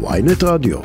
[0.00, 0.78] ויינט רדיו.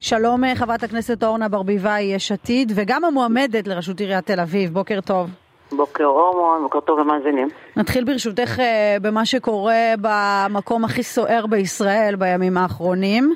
[0.00, 5.30] שלום חברת הכנסת אורנה ברביבאי, יש עתיד, וגם המועמדת לראשות עיריית תל אביב, בוקר טוב.
[5.72, 7.48] בוקר אור, בוקר טוב למאזינים.
[7.76, 13.34] נתחיל ברשותך אה, במה שקורה במקום הכי סוער בישראל בימים האחרונים.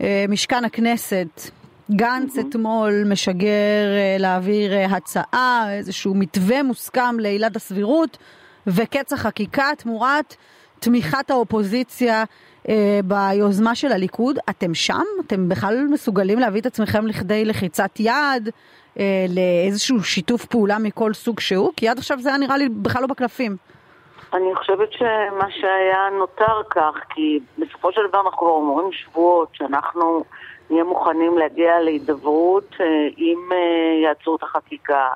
[0.00, 1.50] אה, משכן הכנסת,
[1.90, 8.18] גנץ אתמול משגר אה, להעביר הצעה, איזשהו מתווה מוסכם לעילת הסבירות
[8.66, 10.36] וקץ החקיקה תמורת
[10.80, 12.24] תמיכת האופוזיציה
[12.68, 14.38] אה, ביוזמה של הליכוד.
[14.50, 15.04] אתם שם?
[15.26, 18.48] אתם בכלל מסוגלים להביא את עצמכם לכדי לחיצת יד,
[18.98, 21.72] אה, לאיזשהו שיתוף פעולה מכל סוג שהוא?
[21.76, 23.56] כי עד עכשיו זה היה נראה לי בכלל לא בקלפים.
[24.32, 30.24] אני חושבת שמה שהיה נותר כך, כי בסופו של דבר אנחנו אומרים שבועות שאנחנו
[30.70, 32.86] נהיה מוכנים להגיע להידברות אה,
[33.18, 35.08] אם אה, יעצרו את החקיקה.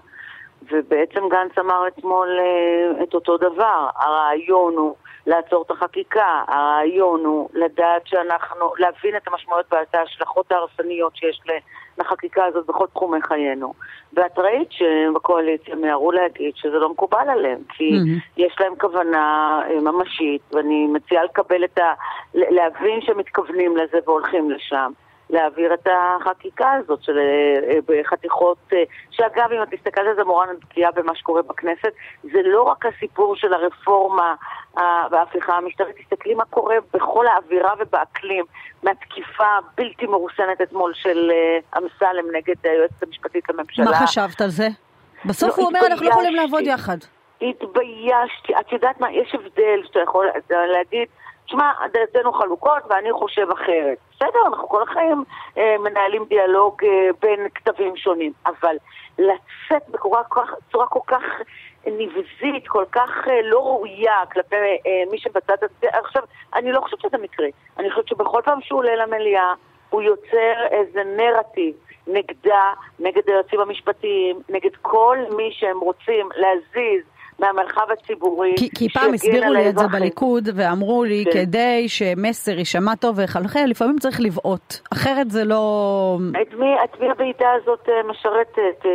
[0.73, 3.89] ובעצם גנץ אמר אתמול אה, את אותו דבר.
[3.97, 4.95] הרעיון הוא
[5.27, 11.41] לעצור את החקיקה, הרעיון הוא לדעת שאנחנו, להבין את המשמעויות ואת ההשלכות ההרסניות שיש
[11.98, 13.75] לחקיקה הזאת בכל תחומי חיינו.
[14.12, 18.42] ואת ראית שבקואליציה מיהרו להגיד שזה לא מקובל עליהם, כי mm-hmm.
[18.42, 21.92] יש להם כוונה אה, ממשית, ואני מציעה לקבל את ה...
[22.34, 24.92] להבין שמתכוונים לזה והולכים לשם.
[25.33, 30.47] להעביר את החקיקה הזאת של אה, בחתיכות, אה, שאגב, אם את מסתכלת על זה מורן,
[30.50, 34.34] את בקיאה במה שקורה בכנסת, זה לא רק הסיפור של הרפורמה
[35.11, 38.44] וההפיכה המשטרית, תסתכלי מה קורה בכל האווירה ובאקלים,
[38.83, 43.84] מהתקיפה הבלתי מרוסנת אתמול של אה, אמסלם נגד היועצת המשפטית לממשלה.
[43.84, 44.69] מה חשבת על זה?
[45.24, 46.96] בסוף לא, הוא אומר, אנחנו לא יכולים לעבוד יחד.
[47.42, 48.52] התביישתי.
[48.61, 51.08] את יודעת מה, יש הבדל שאתה יכול להגיד,
[51.46, 53.98] תשמע, דעתנו חלוקות ואני חושב אחרת.
[54.23, 55.25] בסדר, אנחנו כל החיים
[55.59, 58.77] אה, מנהלים דיאלוג אה, בין כתבים שונים, אבל
[59.19, 61.23] לצאת בצורה כל, כל כך
[61.87, 66.23] נבזית, כל כך אה, לא ראויה כלפי אה, מי שבצד הזה, עכשיו,
[66.55, 67.47] אני לא חושבת שזה מקרה.
[67.79, 69.53] אני חושבת שבכל פעם שהוא עולה למליאה,
[69.91, 71.75] הוא יוצר איזה נרטיב
[72.07, 77.02] נגדה, נגד היועצים המשפטיים, נגד כל מי שהם רוצים להזיז
[77.42, 78.55] מהמרחב הציבורי.
[78.58, 81.30] כי, כי פעם הסבירו לי את זה בליכוד ואמרו לי, כן.
[81.30, 86.19] כדי שמסר יישמע טוב ויחלחל, לפעמים צריך לבעוט, אחרת זה לא...
[86.42, 88.86] את מי, את מי הוועידה הזאת אה, משרתת?
[88.86, 88.91] אה,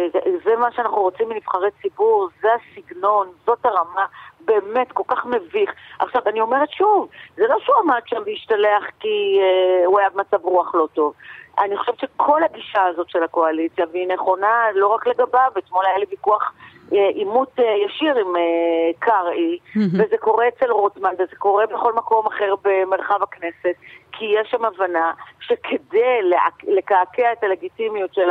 [0.46, 4.06] זה מה שאנחנו רוצים מנבחרי ציבור, זה הסגנון, זאת הרמה.
[4.48, 5.72] באמת כל כך מביך.
[6.00, 10.46] עכשיו, אני אומרת שוב, זה לא שהוא עמד שם והשתלח כי אה, הוא היה במצב
[10.46, 11.14] רוח לא טוב.
[11.60, 16.06] אני חושבת שכל הגישה הזאת של הקואליציה, והיא נכונה לא רק לגביו, אתמול היה לי
[16.10, 16.54] ויכוח
[16.92, 19.60] עימות אה, ישיר עם אה, קרעי,
[19.94, 23.76] וזה קורה אצל רוטמן, וזה קורה בכל מקום אחר במרחב הכנסת,
[24.12, 26.20] כי יש שם הבנה שכדי
[26.68, 28.30] לקעקע את הלגיטימיות של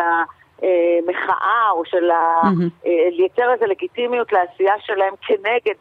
[0.63, 2.43] המחאה, או של ה...
[3.11, 5.75] לייצר איזו לגיטימיות לעשייה שלהם כנגד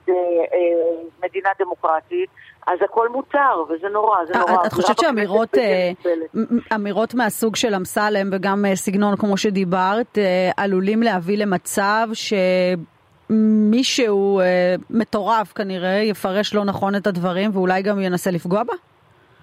[1.23, 2.29] מדינה דמוקרטית,
[2.67, 4.65] אז הכל מותר, וזה נורא, זה נורא.
[4.65, 5.57] את חושבת שאמירות
[6.75, 10.17] אמירות מהסוג של אמסלם וגם סגנון כמו שדיברת,
[10.57, 12.07] עלולים להביא למצב
[13.29, 14.41] שמישהו
[14.89, 18.73] מטורף כנראה יפרש לא נכון את הדברים ואולי גם ינסה לפגוע בה?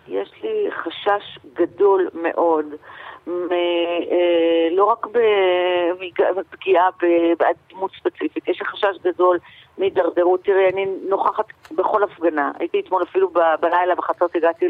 [0.09, 2.67] יש לי חשש גדול מאוד.
[4.71, 5.07] לא רק
[6.37, 6.89] בפגיעה
[7.39, 9.39] בדמות ספציפית, יש חשש גדול
[9.79, 10.45] מהידרדרות.
[10.45, 12.53] תראי, אני נוכחת בכל הפגנה.
[12.59, 14.67] הייתי אתמול אפילו בלילה בחצות, הגעתי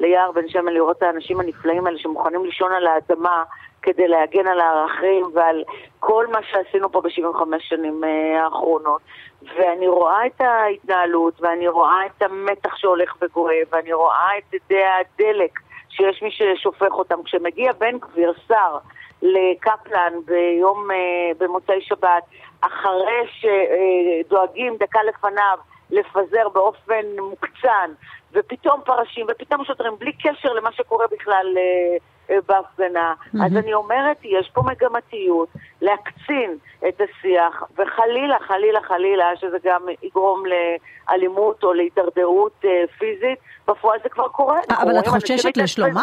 [0.00, 3.44] ליער בן שמן לראות את האנשים הנפלאים האלה שמוכנים לישון על האדמה
[3.82, 5.64] כדי להגן על הערכים ועל
[6.00, 9.00] כל מה שעשינו פה ב-75 שנים אה, האחרונות.
[9.42, 15.50] ואני רואה את ההתנהלות, ואני רואה את המתח שהולך וגואה, ואני רואה את אדי הדלק
[15.90, 17.22] שיש מי ששופך אותם.
[17.22, 18.78] כשמגיע בן גביר, שר,
[19.22, 22.22] לקפלן ביום, אה, במוצאי שבת,
[22.60, 25.58] אחרי שדואגים דקה לפניו
[25.90, 27.90] לפזר באופן מוקצן,
[28.32, 31.96] ופתאום פרשים, ופתאום שוטרים, בלי קשר למה שקורה בכלל אה,
[32.30, 33.14] אה, בהפגנה.
[33.18, 33.44] Mm-hmm.
[33.46, 35.48] אז אני אומרת, יש פה מגמתיות
[35.80, 36.56] להקצין
[36.88, 42.64] את השיח, וחלילה, חלילה, חלילה, שזה גם יגרום לאלימות או להידרדרות
[42.98, 43.38] פיזית,
[43.68, 44.60] בפועל זה כבר קורה.
[44.70, 46.02] אבל את חוששת לשלומה?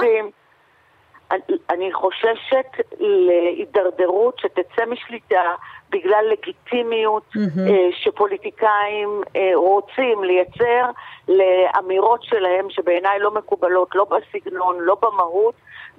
[1.70, 2.68] אני חוששת
[3.00, 5.56] להידרדרות שתצא משליטה
[5.90, 7.60] בגלל לגיטימיות mm-hmm.
[7.60, 10.90] אה, שפוליטיקאים אה, רוצים לייצר
[11.28, 15.56] לאמירות שלהם שבעיניי לא מקובלות, לא בסגנון, לא במהות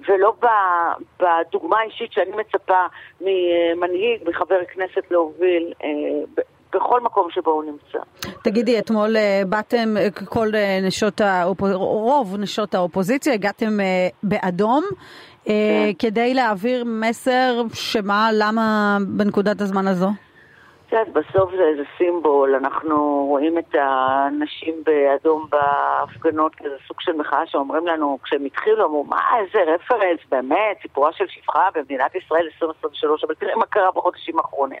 [0.07, 0.33] ולא
[1.19, 2.85] בדוגמה האישית שאני מצפה
[3.21, 6.43] ממנהיג, מחבר כנסת להוביל אה,
[6.75, 7.99] בכל מקום שבו הוא נמצא.
[8.43, 11.61] תגידי, אתמול אה, באתם, אה, כל אה, נשות, האופ...
[11.73, 13.77] רוב נשות האופוזיציה, הגעתם
[14.23, 14.83] באדום.
[15.45, 15.53] כן.
[15.99, 20.07] כדי להעביר מסר שמה, למה בנקודת הזמן הזו?
[20.91, 27.47] יודעת, בסוף זה איזה סימבול, אנחנו רואים את הנשים באדום בהפגנות כזה סוג של מחאה
[27.47, 33.23] שאומרים לנו, כשהם התחילו, אמרו, מה, איזה רפרנס, באמת, סיפורה של שפחה במדינת ישראל 2023,
[33.23, 34.79] אבל תראה מה קרה בחודשים האחרונים.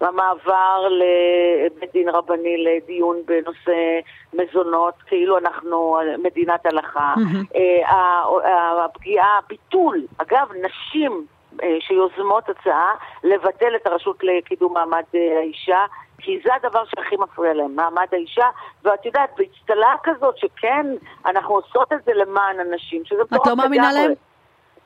[0.00, 4.00] במעבר לבית דין רבני לדיון בנושא
[4.32, 7.14] מזונות, כאילו אנחנו מדינת הלכה.
[7.54, 11.26] אה, הפגיעה, ביטול, אגב, נשים
[11.80, 15.84] שיוזמות הצעה לבטל את הרשות לקידום מעמד אה, האישה,
[16.18, 18.46] כי זה הדבר שהכי מפריע להם, מעמד האישה,
[18.82, 20.86] ואת יודעת, באצטלה כזאת שכן,
[21.26, 24.12] אנחנו עושות את זה למען אנשים, שזה את לא מאמינה להם?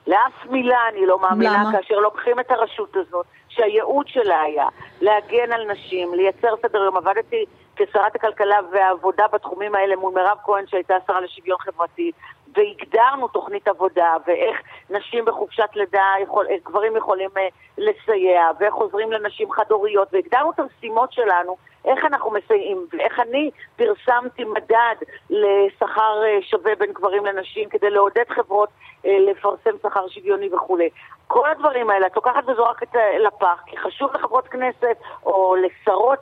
[0.06, 1.72] לאף מילה אני לא מאמינה, למה?
[1.72, 4.66] כאשר לוקחים את הרשות הזאת, שהייעוד שלה היה
[5.00, 6.96] להגן על נשים, לייצר סדר יום.
[6.96, 7.44] עבדתי
[7.76, 12.10] כשרת הכלכלה והעבודה בתחומים האלה מול מירב כהן שהייתה שרה לשוויון חברתי,
[12.58, 17.40] והגדרנו תוכנית עבודה, ואיך נשים בחופשת לידה, יכול, גברים יכולים uh,
[17.78, 24.44] לסייע, ואיך עוזרים לנשים חד-הוריות, והגדרנו את המשימות שלנו, איך אנחנו מסייעים, ואיך אני פרסמתי
[24.44, 24.96] מדד
[25.30, 28.68] לשכר uh, שווה בין גברים לנשים, כדי לעודד חברות
[29.04, 30.88] לפרסם שכר שוויוני וכולי.
[31.28, 32.88] כל הדברים האלה, את לוקחת וזורקת
[33.26, 34.96] לפח, כי חשוב לחברות כנסת
[35.26, 36.18] או לשרות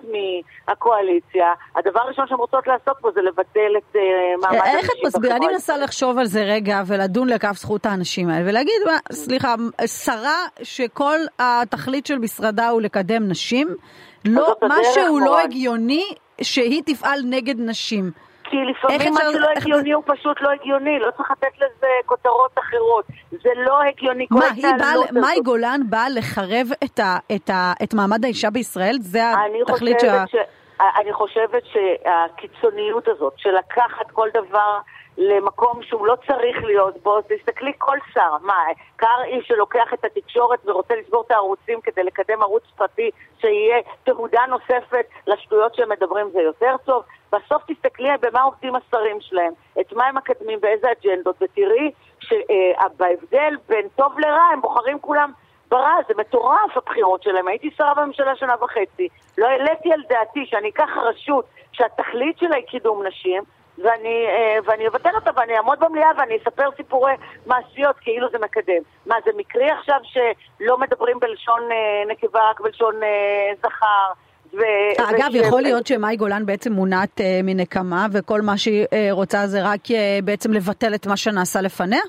[0.68, 3.98] מהקואליציה, הדבר הראשון שהן רוצות לעשות פה זה לבטל את uh,
[4.42, 4.78] מעמד הנשים.
[4.78, 5.36] איך את מסבירה?
[5.36, 8.82] אני מנסה לחשוב על זה רגע ולדון לכף זכות האנשים האלה, ולהגיד,
[9.12, 9.54] סליחה,
[9.86, 13.68] שרה שכל התכלית של משרדה הוא לקדם נשים,
[14.24, 16.04] לא, משהו לא הגיוני
[16.42, 18.25] שהיא תפעל נגד נשים.
[18.50, 23.04] כי לפעמים מה שלא הגיוני הוא פשוט לא הגיוני, לא צריך לתת לזה כותרות אחרות.
[23.30, 24.26] זה לא הגיוני.
[24.30, 28.96] מה, היא באה, מאי גולן באה לחרב את, ה, את, ה, את מעמד האישה בישראל?
[29.00, 29.22] זה
[29.62, 30.24] התכלית שה...
[30.26, 30.34] ש...
[31.00, 34.78] אני חושבת שהקיצוניות הזאת, של לקחת כל דבר...
[35.18, 38.64] למקום שהוא לא צריך להיות בו, תסתכלי כל שר, מה,
[38.96, 45.06] קרעי שלוקח את התקשורת ורוצה לסגור את הערוצים כדי לקדם ערוץ פרטי שיהיה תהודה נוספת
[45.26, 47.02] לשטויות שהם מדברים זה יותר טוב?
[47.32, 51.90] בסוף תסתכלי במה עובדים השרים שלהם, את מה הם מקדמים ואיזה אג'נדות, ותראי
[52.20, 55.32] שבהבדל בין טוב לרע הם בוחרים כולם
[55.68, 57.48] ברע, זה מטורף הבחירות שלהם.
[57.48, 59.08] הייתי שרה בממשלה שנה וחצי,
[59.38, 63.42] לא העליתי על דעתי שאני אקח רשות שהתכלית שלה היא קידום נשים,
[63.78, 67.12] ואני, אה, ואני אבטל אותה ואני אעמוד במליאה ואני אספר סיפורי
[67.46, 68.82] מעשיות כאילו זה מקדם.
[69.06, 74.12] מה, זה מקרי עכשיו שלא מדברים בלשון אה, נקבה, רק בלשון אה, זכר?
[74.54, 74.60] ו...
[75.10, 75.36] אגב, ו...
[75.36, 79.90] יכול להיות שמאי גולן בעצם מונעת אה, מנקמה, וכל מה שהיא אה, רוצה זה רק
[79.90, 82.00] אה, בעצם לבטל את מה שנעשה לפניה?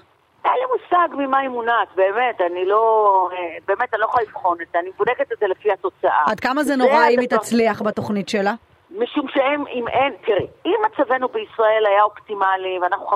[0.46, 3.30] אין לי מושג ממה היא מונעת, באמת, אני לא,
[3.68, 6.24] באמת, אני לא יכולה לבחון את זה, אני בודקת את זה לפי התוצאה.
[6.26, 8.54] עד כמה זה נורא אם היא תצליח בתוכנית שלה?
[8.92, 13.16] משום שהם, אם אין, תראי, אם מצבנו בישראל היה אופטימלי, ואנחנו 50%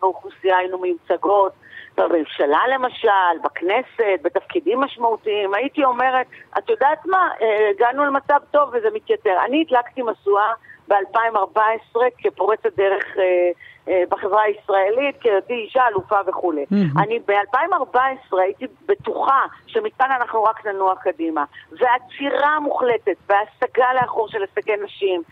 [0.00, 1.52] באוכלוסייה היינו מיוצגות,
[1.96, 6.26] בממשלה למשל, בכנסת, בתפקידים משמעותיים, הייתי אומרת,
[6.58, 9.36] את יודעת מה, אה, הגענו למצב טוב וזה מתייתר.
[9.44, 10.52] אני הדלקתי משואה
[10.90, 13.50] ב-2014 כפורצת דרך אה,
[13.88, 16.62] אה, בחברה הישראלית, כהיותי אישה אלופה וכולי.
[16.62, 17.02] Mm-hmm.
[17.02, 21.44] אני ב-2014 הייתי בטוחה שמכאן אנחנו רק ננוע קדימה.
[21.72, 25.22] והעצירה המוחלטת וההשגה לאחור של הישגי נשים,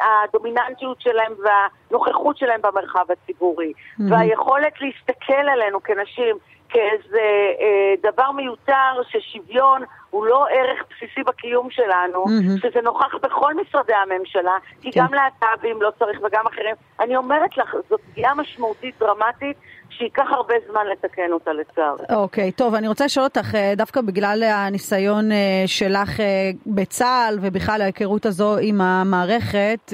[0.00, 4.02] הדומיננטיות שלהם והנוכחות שלהם במרחב הציבורי, mm-hmm.
[4.10, 6.36] והיכולת להסתכל עלינו כנשים
[6.76, 7.26] כאיזה
[7.60, 12.60] אה, דבר מיותר ששוויון הוא לא ערך בסיסי בקיום שלנו, mm-hmm.
[12.62, 15.00] שזה נוכח בכל משרדי הממשלה, כי כן.
[15.00, 16.74] גם להט"בים לא צריך וגם אחרים.
[17.00, 19.56] אני אומרת לך, זאת פגיעה משמעותית, דרמטית,
[19.98, 22.04] שייקח הרבה זמן לתקן אותה לצערי.
[22.10, 27.82] אוקיי, טוב, אני רוצה לשאול אותך, אה, דווקא בגלל הניסיון אה, שלך אה, בצה"ל ובכלל
[27.82, 29.92] ההיכרות הזו עם המערכת,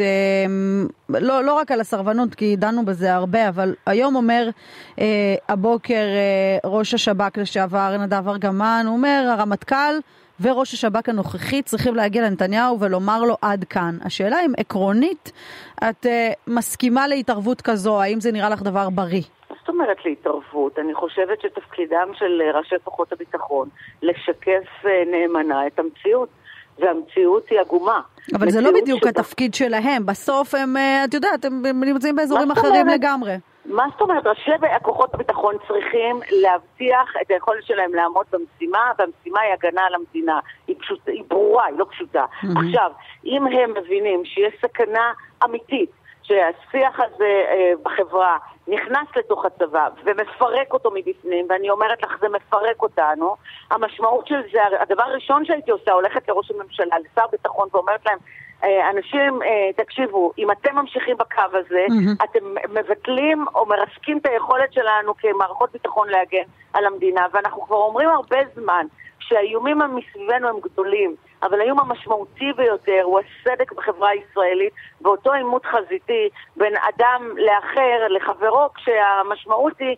[1.08, 4.48] לא, לא רק על הסרבנות, כי דנו בזה הרבה, אבל היום אומר
[5.48, 6.04] הבוקר
[6.64, 9.94] ראש השב"כ לשעבר נדב ארגמן, הוא אומר, הרמטכ"ל
[10.40, 13.98] וראש השב"כ הנוכחי צריכים להגיע לנתניהו ולומר לו עד כאן.
[14.04, 15.32] השאלה אם עקרונית
[15.88, 16.06] את
[16.46, 19.22] מסכימה להתערבות כזו, האם זה נראה לך דבר בריא?
[19.82, 20.78] אומרת להתערבות?
[20.78, 23.68] אני חושבת שתפקידם של אה, ראשי כוחות הביטחון
[24.02, 26.28] לשקף אה, נאמנה את המציאות.
[26.78, 28.00] והמציאות היא עגומה.
[28.34, 29.10] אבל זה לא בדיוק שבה...
[29.10, 32.98] התפקיד שלהם, בסוף הם, אה, את יודעת, הם נמצאים באזורים אחרים אומרת?
[32.98, 33.32] לגמרי.
[33.64, 34.26] מה זאת אומרת?
[34.26, 34.50] ראשי
[34.82, 40.40] כוחות הביטחון צריכים להבטיח את היכולת שלהם לעמוד במשימה, והמשימה היא הגנה על המדינה.
[40.66, 42.24] היא, פשוט, היא ברורה, היא לא פשוטה.
[42.24, 42.46] Mm-hmm.
[42.66, 42.90] עכשיו,
[43.24, 45.12] אם הם מבינים שיש סכנה
[45.44, 45.90] אמיתית
[46.32, 52.82] שהשיח הזה אה, בחברה נכנס לתוך הצבא ומפרק אותו מבפנים, ואני אומרת לך, זה מפרק
[52.82, 53.36] אותנו,
[53.70, 58.18] המשמעות של זה, הדבר הראשון שהייתי עושה, הולכת לראש הממשלה, לשר ביטחון, ואומרת להם,
[58.64, 62.24] אה, אנשים, אה, תקשיבו, אם אתם ממשיכים בקו הזה, mm-hmm.
[62.24, 68.08] אתם מבטלים או מרסקים את היכולת שלנו כמערכות ביטחון להגן על המדינה, ואנחנו כבר אומרים
[68.08, 68.86] הרבה זמן
[69.18, 76.28] שהאיומים מסביבנו הם גדולים, אבל האיום המשמעותי ביותר הוא הסדק בחברה הישראלית, באותו עימות חזיתי
[76.56, 79.96] בין אדם לאחר, לחברו, כשהמשמעות היא,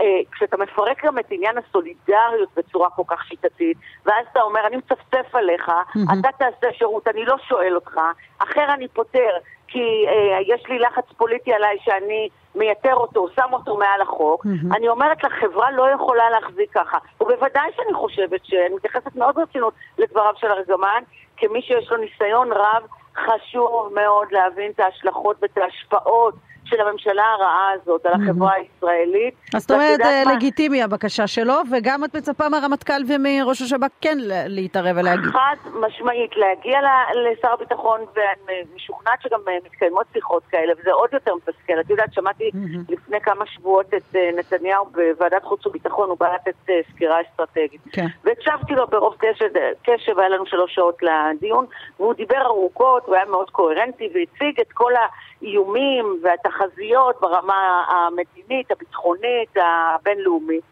[0.00, 3.76] אה, כשאתה מפרק גם את עניין הסולידריות בצורה כל כך שיטתית,
[4.06, 6.20] ואז אתה אומר, אני מצפצף עליך, mm-hmm.
[6.20, 8.00] אתה תעשה שירות, אני לא שואל אותך,
[8.38, 9.30] אחר אני פותר.
[9.68, 14.76] כי אה, יש לי לחץ פוליטי עליי שאני מייתר אותו, שם אותו מעל החוק, mm-hmm.
[14.76, 16.98] אני אומרת לך, חברה לא יכולה להחזיק ככה.
[17.20, 21.02] ובוודאי שאני חושבת שאני מתייחסת מאוד ברצינות לדבריו של ארגמן,
[21.36, 22.82] כמי שיש לו ניסיון רב,
[23.16, 26.34] חשוב מאוד להבין את ההשלכות ואת ההשפעות
[26.66, 29.34] של הממשלה הרעה הזאת על החברה הישראלית.
[29.54, 34.96] אז זאת אומרת, אה, לגיטימי הבקשה שלו, וגם את מצפה מהרמטכ"ל ומראש השב"כ כן להתערב
[34.96, 35.30] ולהגיד.
[35.30, 36.80] חד משמעית, להגיע
[37.14, 41.80] לשר הביטחון, ואני משוכנעת שגם אה, מתקיימות שיחות כאלה, וזה עוד יותר מתסכל.
[41.80, 42.50] את יודעת, שמעתי
[42.88, 47.80] לפני כמה שבועות את אה, נתניהו בוועדת חוץ וביטחון, הוא בא לתת סקירה אסטרטגית.
[47.92, 48.06] כן.
[48.24, 49.14] והקשבתי לו ברוב
[49.82, 51.66] קשב, היה לנו שלוש שעות לדיון,
[52.00, 56.55] והוא דיבר ארוכות, הוא היה מאוד קוהרנטי, והציג את כל האיומים והתח...
[56.56, 60.64] התחזיות ברמה המדינית, הביטחונית, הבינלאומית.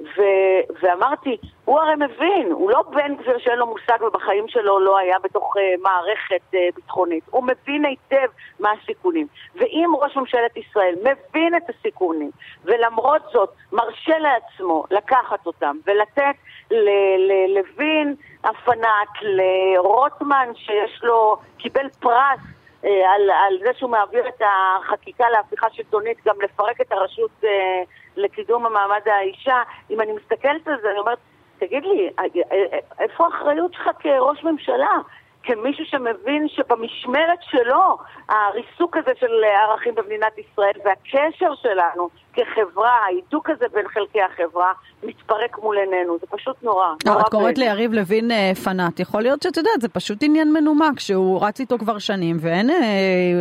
[0.00, 4.98] ו- ואמרתי, הוא הרי מבין, הוא לא בן גביר שאין לו מושג ובחיים שלו לא
[4.98, 7.24] היה בתוך uh, מערכת uh, ביטחונית.
[7.30, 8.26] הוא מבין היטב
[8.60, 9.26] מה הסיכונים.
[9.54, 12.30] ואם ראש ממשלת ישראל מבין את הסיכונים,
[12.64, 16.36] ולמרות זאת מרשה לעצמו לקחת אותם ולתת
[16.70, 22.40] ללוין הפנאט, לרוטמן שיש לו, קיבל פרס
[22.82, 27.82] על, על זה שהוא מעביר את החקיקה להפיכה שלטונית, גם לפרק את הרשות אה,
[28.16, 29.62] לקידום המעמד האישה.
[29.90, 31.18] אם אני מסתכלת על זה, אני אומרת,
[31.58, 34.98] תגיד לי, אה, איפה האחריות שלך כראש ממשלה?
[35.42, 43.64] כמישהו שמבין שבמשמרת שלו הריסוק הזה של ערכים במדינת ישראל והקשר שלנו כחברה, ההידוק הזה
[43.72, 44.72] בין חלקי החברה,
[45.02, 46.18] מתפרק מול עינינו.
[46.18, 46.86] זה פשוט נורא.
[47.06, 49.00] לא, את קוראת ליריב לוין אה, פנאט.
[49.00, 52.70] יכול להיות שאת יודעת, זה פשוט עניין מנומק, שהוא רץ איתו כבר שנים, ואין...
[52.70, 52.76] אה,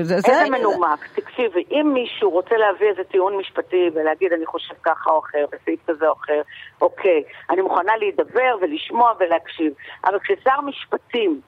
[0.04, 0.50] זה, איזה זה...
[0.50, 1.08] מנומק?
[1.16, 5.80] תקשיבי, אם מישהו רוצה להביא איזה טיעון משפטי ולהגיד אני חושב ככה או אחר, בסעיף
[5.88, 6.42] כזה או אחר,
[6.82, 9.74] אוקיי, אני מוכנה להידבר ולשמוע ולהקשיב.
[10.06, 11.42] אבל כששר משפטים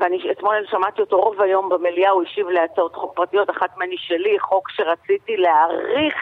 [0.00, 4.38] ואני אתמול שמעתי אותו רוב היום במליאה, הוא השיב להצעות חוק פרטיות, אחת מהן שלי,
[4.38, 6.14] חוק שרציתי להאריך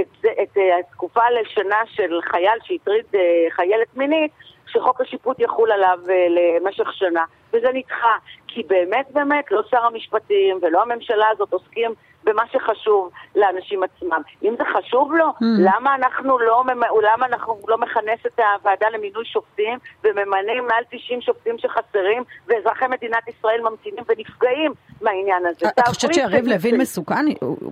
[0.00, 3.20] את, את אה, התקופה לשנה של חייל שהטריד אה,
[3.50, 4.30] חיילת מינית,
[4.66, 5.98] שחוק השיפוט יחול עליו
[6.30, 8.16] למשך שנה, וזה נדחה,
[8.48, 14.22] כי באמת באמת לא שר המשפטים ולא הממשלה הזאת עוסקים במה שחשוב לאנשים עצמם.
[14.42, 15.44] אם זה חשוב לו, mm.
[15.58, 16.64] למה אנחנו לא,
[17.12, 23.28] למה אנחנו לא מכנס את הוועדה למינוי שופטים וממנים מעל 90 שופטים שחסרים ואזרחי מדינת
[23.28, 25.68] ישראל ממתינים ונפגעים מהעניין הזה?
[25.68, 27.24] את חושבת שיריב לוין מסוכן?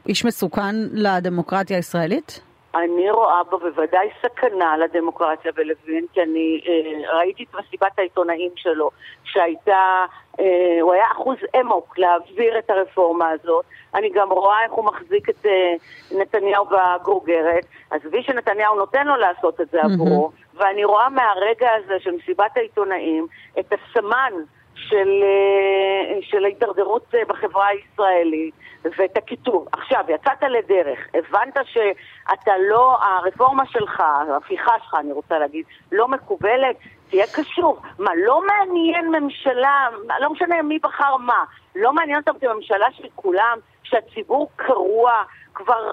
[0.08, 2.49] איש מסוכן לדמוקרטיה הישראלית?
[2.74, 8.90] אני רואה בו בוודאי סכנה לדמוקרטיה ולוין, כי אני אה, ראיתי את מסיבת העיתונאים שלו,
[9.24, 10.04] שהייתה,
[10.40, 13.64] אה, הוא היה אחוז אמוק להעביר את הרפורמה הזאת.
[13.94, 15.74] אני גם רואה איך הוא מחזיק את אה,
[16.18, 17.64] נתניהו בגוגרת.
[17.90, 23.26] עזבי שנתניהו נותן לו לעשות את זה עבורו, ואני רואה מהרגע הזה של מסיבת העיתונאים
[23.58, 24.32] את הסמן
[24.74, 28.54] של, אה, של ההידרדרות אה, בחברה הישראלית
[28.98, 29.68] ואת הקיטוב.
[29.72, 36.76] עכשיו, יצאת לדרך, הבנת שאתה לא, הרפורמה שלך, ההפיכה שלך, אני רוצה להגיד, לא מקובלת,
[37.10, 37.80] תהיה קשוב.
[37.98, 39.88] מה, לא מעניין ממשלה,
[40.20, 41.44] לא משנה מי בחר מה,
[41.76, 45.12] לא מעניין אותם כממשלה של כולם, שהציבור קרוע,
[45.54, 45.92] כבר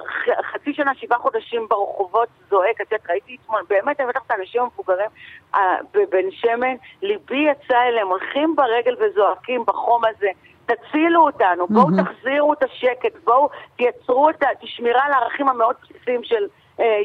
[0.53, 4.61] חצי שנה, שבעה חודשים ברחובות זועק, את יודעת, ראיתי אתמול, באמת, אני בטח את האנשים
[4.61, 5.09] המבוגרים
[5.55, 10.29] אה, בבן שמן, ליבי יצא אליהם, הולכים ברגל וזועקים בחום הזה.
[10.65, 12.03] תצילו אותנו, בואו mm-hmm.
[12.03, 14.47] תחזירו את השקט, בואו תייצרו את ה...
[14.61, 16.47] את השמירה על הערכים המאוד בסיסיים של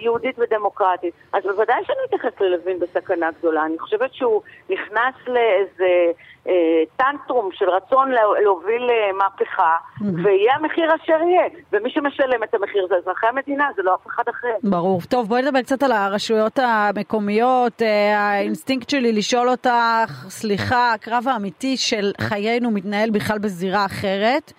[0.03, 1.15] יהודית ודמוקרטית.
[1.33, 3.65] אז בוודאי שאני מתייחס ללוין כסכנה גדולה.
[3.67, 6.13] אני חושבת שהוא נכנס לאיזה
[6.49, 8.11] אה, טנטרום של רצון
[8.43, 9.77] להוביל אה, מהפכה.
[10.25, 11.49] ויהיה המחיר אשר יהיה.
[11.73, 14.55] ומי שמשלם את המחיר זה אזרחי המדינה, זה לא אף אחד אחר.
[14.63, 15.01] ברור.
[15.09, 17.83] טוב, בואי נדבר קצת על הרשויות המקומיות.
[17.83, 24.53] אה, האינסטינקט שלי לשאול אותך, סליחה, הקרב האמיתי של חיינו מתנהל בכלל בזירה אחרת.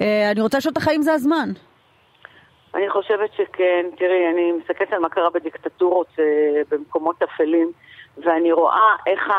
[0.00, 1.48] אה, אני רוצה לשאול אותך האם זה הזמן.
[2.76, 3.86] אני חושבת שכן.
[3.98, 6.24] תראי, אני מסתכלת על מה קרה בדיקטטורות אה,
[6.70, 7.72] במקומות אפלים,
[8.24, 9.30] ואני רואה איך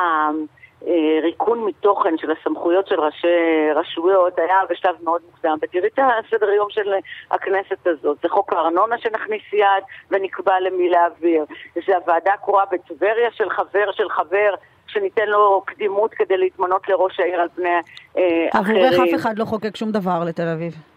[0.82, 3.28] הריקון מתוכן של הסמכויות של ראשי
[3.76, 5.58] רשויות היה בשלב מאוד מוקדם.
[5.62, 6.94] ותראי את הסדר יום של
[7.32, 8.18] הכנסת הזאת.
[8.24, 11.46] זה חוק הארנונה שנכניס יד ונקבע למי להעביר.
[11.88, 14.54] זה הוועדה הקרואה בטבריה של חבר של חבר.
[14.88, 17.70] שניתן לו קדימות כדי להתמנות לראש העיר על פני
[18.18, 18.94] אה, אחרים.
[18.94, 20.97] עבורך אף אחד לא חוקק שום דבר לתל אביב.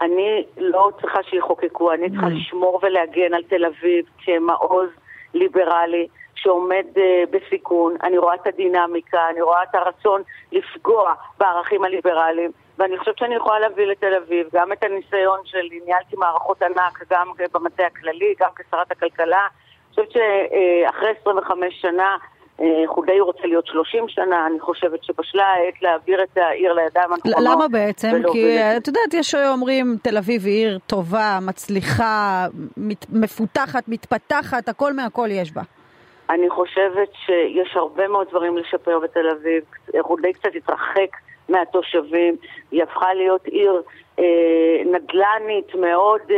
[0.00, 2.30] אני לא צריכה שיחוקקו, אני צריכה mm.
[2.30, 4.88] לשמור ולהגן על תל אביב כמעוז
[5.34, 7.00] ליברלי שעומד uh,
[7.30, 13.34] בסיכון, אני רואה את הדינמיקה, אני רואה את הרצון לפגוע בערכים הליברליים, ואני חושבת שאני
[13.34, 18.48] יכולה להביא לתל אביב גם את הניסיון שלי, ניהלתי מערכות ענק גם במטה הכללי, גם
[18.56, 19.40] כשרת הכלכלה.
[19.40, 22.16] אני חושבת שאחרי 25 שנה אה,
[22.86, 27.38] חולדאי רוצה להיות 30 שנה, אני חושבת שבשלה העת להעביר את העיר לידיים הנכונות.
[27.40, 28.22] למה בעצם?
[28.32, 32.46] כי את יודעת, יש אומרים תל אביב היא עיר טובה, מצליחה,
[32.76, 35.62] מת, מפותחת, מתפתחת, הכל מהכל יש בה.
[36.30, 39.62] אני חושבת שיש הרבה מאוד דברים לשפר בתל אביב.
[40.02, 41.16] חולדאי קצת התרחק
[41.48, 42.36] מהתושבים,
[42.70, 43.82] היא הפכה להיות עיר
[44.18, 46.36] אה, נדל"נית מאוד אה,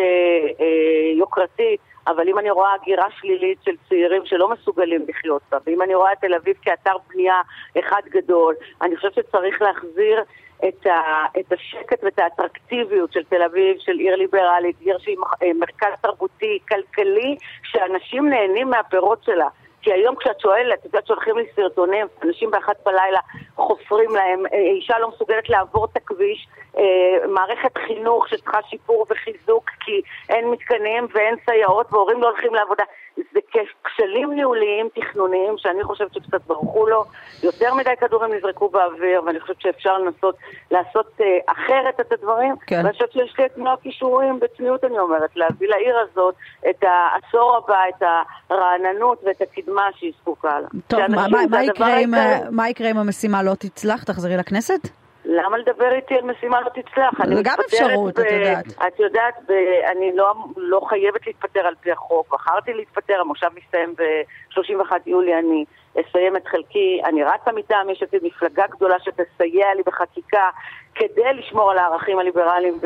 [0.60, 1.80] אה, יוקרתית.
[2.06, 6.12] אבל אם אני רואה הגירה שלילית של צעירים שלא מסוגלים לחיות בה, ואם אני רואה
[6.12, 7.40] את תל אביב כאתר בנייה
[7.78, 10.22] אחד גדול, אני חושבת שצריך להחזיר
[10.68, 15.16] את, ה, את השקט ואת האטרקטיביות של תל אביב, של עיר ליברלית, עיר שהיא
[15.54, 19.48] מרכז תרבותי, כלכלי, שאנשים נהנים מהפירות שלה.
[19.82, 23.20] כי היום כשאת שואלת, את יודעת שולחים לי סרטונים, אנשים באחת בלילה
[23.56, 29.70] חופרים להם, אה, אישה לא מסוגלת לעבור את הכביש, אה, מערכת חינוך שצריכה שיפור וחיזוק
[29.80, 32.84] כי אין מתקנים ואין סייעות והורים לא הולכים לעבודה.
[33.32, 33.40] זה
[33.84, 37.04] כשלים ניהוליים תכנוניים שאני חושבת שקצת ברחו לו,
[37.42, 40.36] יותר מדי כדורים נזרקו באוויר ואני חושבת שאפשר לנסות
[40.70, 42.54] לעשות uh, אחרת את הדברים.
[42.66, 42.76] כן.
[42.76, 46.34] ואני חושבת שיש לי את מלוא הכישורים, בצניעות אני אומרת, להביא לעיר הזאת
[46.70, 48.02] את העשור הבא, את
[48.50, 50.68] הרעננות ואת הקדמה שהיא זקוקה לה.
[50.86, 52.10] טוב, מה, מה, מה, יקרה עם,
[52.50, 54.04] מה יקרה אם המשימה לא תצלח?
[54.04, 54.88] תחזרי לכנסת?
[55.24, 57.26] למה לדבר איתי על משימה לא תצלח?
[57.26, 58.20] זה גם אפשרות, ב...
[58.20, 58.66] את יודעת.
[58.86, 59.52] את יודעת, ב...
[59.92, 65.64] אני לא, לא חייבת להתפטר על פי החוק, בחרתי להתפטר, המושב מסתיים ב-31 יולי, אני
[65.92, 70.48] אסיים את חלקי, אני רצה מטעם, יש עתיד מפלגה גדולה שתסייע לי בחקיקה
[70.94, 72.78] כדי לשמור על הערכים הליברליים.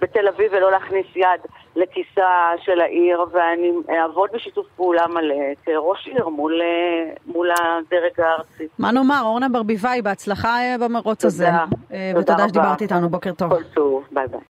[0.00, 1.40] בתל אביב ולא להכניס יד
[1.76, 5.34] לכיסה של העיר, ואני אעבוד בשיתוף פעולה מלא
[5.64, 6.60] כראש עיר מול,
[7.26, 8.68] מול הדרג הארצי.
[8.78, 11.46] מה נאמר, אורנה ברביבאי, בהצלחה במרוץ הזה.
[11.46, 11.64] תודה.
[12.20, 13.54] ותודה שדיברת איתנו, בוקר טוב.
[13.54, 14.40] כל טוב, ביי ביי.